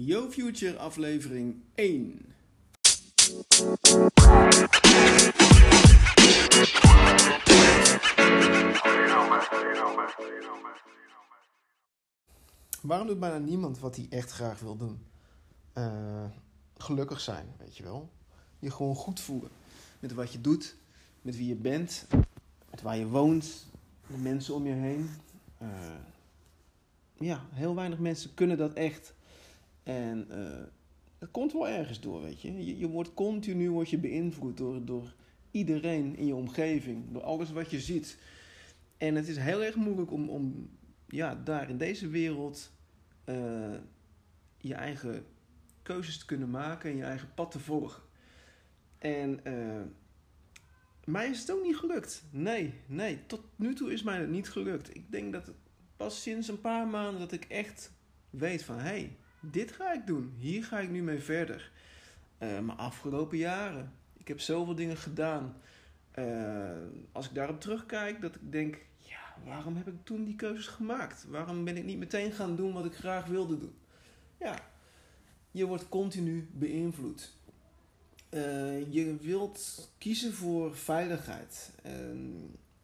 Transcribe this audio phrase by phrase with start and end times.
[0.00, 2.34] Yo Future aflevering 1.
[12.80, 14.98] Waarom doet bijna niemand wat hij echt graag wil doen?
[15.72, 16.24] Eh,
[16.76, 18.10] gelukkig zijn, weet je wel.
[18.58, 19.50] Je gewoon goed voelen
[20.00, 20.76] met wat je doet,
[21.22, 22.06] met wie je bent,
[22.70, 23.66] met waar je woont,
[24.06, 25.10] de mensen om je heen.
[25.58, 25.68] Eh,
[27.14, 29.16] ja, heel weinig mensen kunnen dat echt.
[29.88, 30.62] En uh,
[31.18, 32.64] dat komt wel ergens door, weet je.
[32.64, 35.14] Je, je wordt continu wordt je beïnvloed door, door
[35.50, 38.18] iedereen in je omgeving, door alles wat je ziet.
[38.96, 40.70] En het is heel erg moeilijk om, om
[41.06, 42.72] ja, daar in deze wereld
[43.24, 43.74] uh,
[44.56, 45.24] je eigen
[45.82, 48.02] keuzes te kunnen maken en je eigen pad te volgen.
[48.98, 49.82] En uh,
[51.04, 52.24] mij is het ook niet gelukt.
[52.30, 54.94] Nee, nee, tot nu toe is mij het niet gelukt.
[54.94, 55.52] Ik denk dat
[55.96, 57.92] pas sinds een paar maanden dat ik echt
[58.30, 60.34] weet van hé, hey, dit ga ik doen.
[60.38, 61.70] Hier ga ik nu mee verder.
[62.38, 65.56] Uh, maar afgelopen jaren, ik heb zoveel dingen gedaan.
[66.18, 66.70] Uh,
[67.12, 71.24] als ik daarop terugkijk, dat ik denk, ja, waarom heb ik toen die keuzes gemaakt?
[71.28, 73.74] Waarom ben ik niet meteen gaan doen wat ik graag wilde doen?
[74.40, 74.58] Ja,
[75.50, 77.36] je wordt continu beïnvloed.
[78.30, 81.70] Uh, je wilt kiezen voor veiligheid.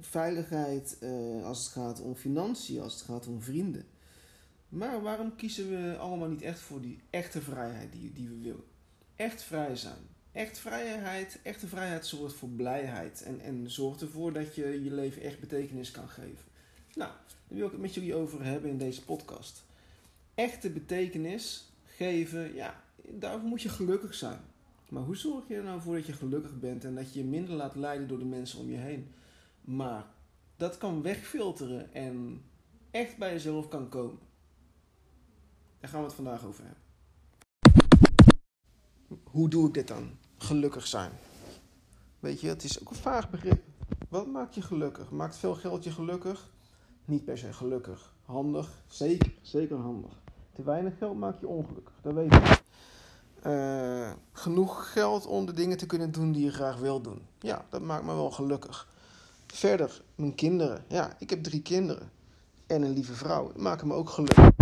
[0.00, 0.98] veiligheid
[1.42, 3.84] als het gaat om financiën, als het gaat om vrienden.
[4.70, 8.64] Maar waarom kiezen we allemaal niet echt voor die echte vrijheid die, die we willen?
[9.16, 10.08] Echt vrij zijn.
[10.32, 15.22] Echt vrijheid, echte vrijheid zorgt voor blijheid en, en zorgt ervoor dat je je leven
[15.22, 16.44] echt betekenis kan geven.
[16.94, 17.10] Nou,
[17.48, 19.64] daar wil ik het met jullie over hebben in deze podcast.
[20.34, 24.40] Echte betekenis geven, ja, daarvoor moet je gelukkig zijn.
[24.88, 27.26] Maar hoe zorg je er nou voor dat je gelukkig bent en dat je je
[27.26, 29.12] minder laat leiden door de mensen om je heen?
[29.60, 30.04] Maar
[30.56, 32.42] dat kan wegfilteren en
[32.90, 34.18] echt bij jezelf kan komen.
[35.80, 36.82] Daar gaan we het vandaag over hebben.
[39.24, 40.10] Hoe doe ik dit dan?
[40.36, 41.10] Gelukkig zijn.
[42.18, 43.62] Weet je, het is ook een vaag begrip.
[44.08, 45.10] Wat maakt je gelukkig?
[45.10, 46.50] Maakt veel geld je gelukkig?
[47.04, 48.14] Niet per se gelukkig.
[48.24, 48.82] Handig?
[48.86, 50.12] Zeker, zeker handig.
[50.52, 52.62] Te weinig geld maakt je ongelukkig, dat weet ik.
[53.46, 57.22] Uh, genoeg geld om de dingen te kunnen doen die je graag wil doen.
[57.38, 58.88] Ja, dat maakt me wel gelukkig.
[59.46, 60.84] Verder, mijn kinderen.
[60.88, 62.10] Ja, ik heb drie kinderen.
[62.66, 63.52] En een lieve vrouw.
[63.52, 64.59] Die maken me ook gelukkig.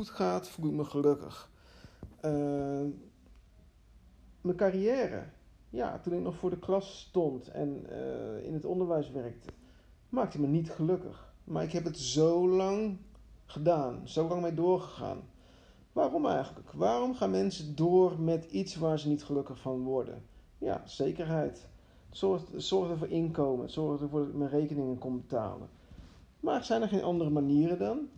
[0.00, 1.50] Goed gaat, voel ik me gelukkig.
[2.24, 2.86] Uh,
[4.40, 5.24] mijn carrière.
[5.70, 9.48] Ja, toen ik nog voor de klas stond en uh, in het onderwijs werkte,
[10.08, 11.34] maakte me niet gelukkig.
[11.44, 12.98] Maar ik heb het zo lang
[13.46, 15.22] gedaan, zo lang mee doorgegaan.
[15.92, 16.72] Waarom eigenlijk?
[16.72, 20.22] Waarom gaan mensen door met iets waar ze niet gelukkig van worden?
[20.58, 21.68] Ja, zekerheid.
[22.10, 23.70] Zorg, zorg ervoor inkomen.
[23.70, 25.68] Zorg ervoor dat ik mijn rekeningen kon betalen.
[26.40, 28.08] Maar zijn er geen andere manieren dan?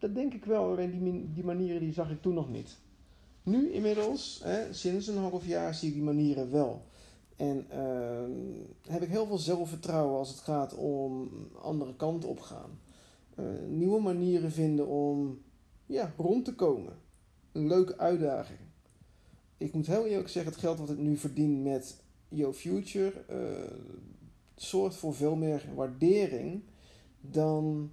[0.00, 2.78] Dat denk ik wel, alleen die, die manieren die zag ik toen nog niet.
[3.42, 6.82] Nu inmiddels, hè, sinds een half jaar, zie ik die manieren wel.
[7.36, 11.30] En uh, heb ik heel veel zelfvertrouwen als het gaat om
[11.62, 12.78] andere kanten op gaan.
[13.38, 15.42] Uh, nieuwe manieren vinden om
[15.86, 16.92] ja, rond te komen.
[17.52, 18.58] Een leuke uitdaging.
[19.56, 23.36] Ik moet heel eerlijk zeggen, het geld wat ik nu verdien met Yo Future uh,
[24.54, 26.62] zorgt voor veel meer waardering
[27.20, 27.90] dan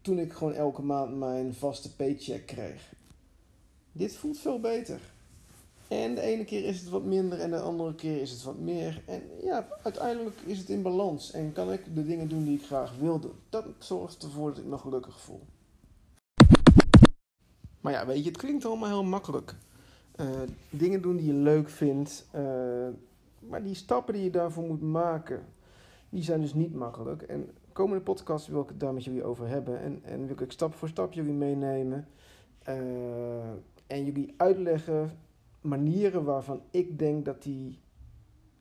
[0.00, 2.92] toen ik gewoon elke maand mijn vaste paycheck kreeg.
[3.92, 5.00] Dit voelt veel beter.
[5.88, 8.58] En de ene keer is het wat minder en de andere keer is het wat
[8.58, 9.02] meer.
[9.06, 12.64] En ja, uiteindelijk is het in balans en kan ik de dingen doen die ik
[12.64, 13.34] graag wil doen.
[13.48, 15.40] Dat zorgt ervoor dat ik me gelukkig voel.
[17.80, 19.54] Maar ja, weet je, het klinkt allemaal heel makkelijk.
[20.16, 20.26] Uh,
[20.70, 22.26] dingen doen die je leuk vindt.
[22.34, 22.88] Uh,
[23.38, 25.44] maar die stappen die je daarvoor moet maken,
[26.08, 27.22] die zijn dus niet makkelijk.
[27.22, 27.50] En
[27.80, 29.80] komende podcast wil ik het daar met jullie over hebben.
[29.80, 32.08] En, en wil ik stap voor stap jullie meenemen.
[32.68, 32.74] Uh,
[33.86, 35.10] en jullie uitleggen
[35.60, 37.78] manieren waarvan ik denk dat die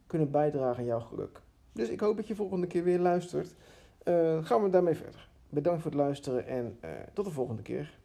[0.07, 1.42] kunnen bijdragen aan jouw geluk.
[1.71, 3.56] Dus ik hoop dat je volgende keer weer luistert.
[4.04, 5.30] Uh, gaan we daarmee verder.
[5.50, 8.00] Bedankt voor het luisteren en uh, tot de volgende keer.